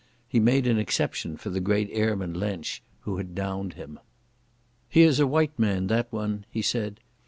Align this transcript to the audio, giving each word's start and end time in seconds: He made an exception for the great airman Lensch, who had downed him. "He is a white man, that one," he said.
He 0.27 0.39
made 0.39 0.65
an 0.65 0.79
exception 0.79 1.37
for 1.37 1.51
the 1.51 1.59
great 1.59 1.87
airman 1.91 2.33
Lensch, 2.33 2.81
who 3.01 3.17
had 3.17 3.35
downed 3.35 3.73
him. 3.73 3.99
"He 4.89 5.03
is 5.03 5.19
a 5.19 5.27
white 5.27 5.59
man, 5.59 5.85
that 5.85 6.11
one," 6.11 6.43
he 6.49 6.63
said. 6.63 6.99